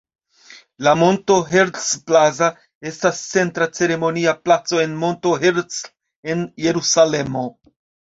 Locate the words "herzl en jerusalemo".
5.45-7.45